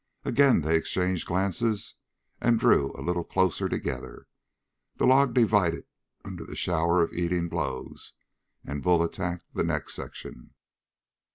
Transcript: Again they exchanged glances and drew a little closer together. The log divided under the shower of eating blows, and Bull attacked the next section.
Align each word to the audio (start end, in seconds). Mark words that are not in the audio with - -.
Again 0.25 0.61
they 0.61 0.75
exchanged 0.77 1.27
glances 1.27 1.93
and 2.39 2.59
drew 2.59 2.91
a 2.95 3.05
little 3.05 3.23
closer 3.23 3.69
together. 3.69 4.25
The 4.95 5.05
log 5.05 5.35
divided 5.35 5.85
under 6.25 6.43
the 6.43 6.55
shower 6.55 7.03
of 7.03 7.13
eating 7.13 7.49
blows, 7.49 8.13
and 8.65 8.81
Bull 8.81 9.03
attacked 9.03 9.53
the 9.53 9.63
next 9.63 9.93
section. 9.93 10.55